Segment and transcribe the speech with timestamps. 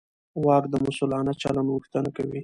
[0.45, 2.39] واک د مسوولانه چلند غوښتنه کوي.